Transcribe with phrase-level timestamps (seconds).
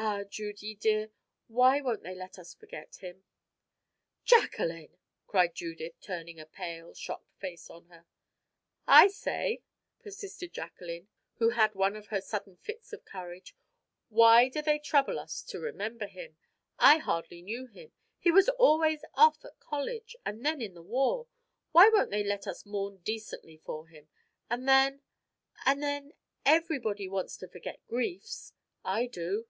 [0.00, 1.10] Ah, Judy, dear,
[1.48, 3.24] why won't they let us forget him"
[4.24, 8.06] "Jacqueline!" cried Judith, turning a pale, shocked face on her.
[8.86, 9.60] "I say,"
[10.00, 11.08] persisted Jacqueline,
[11.38, 13.56] who had one of her sudden fits of courage,
[14.08, 16.36] "why do they trouble us to remember him?
[16.78, 17.90] I hardly knew him;
[18.20, 21.26] he was always off at college, and then in the war;
[21.72, 24.08] why won't they let us mourn decently for him?
[24.48, 25.02] And then
[25.66, 26.12] and then
[26.46, 28.52] everybody wants to forget griefs.
[28.84, 29.48] I do."